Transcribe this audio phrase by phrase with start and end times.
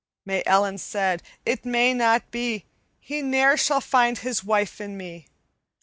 [0.25, 2.65] May Ellen said, 'It may not be.
[2.99, 5.27] He ne'er shall find his wife in me.'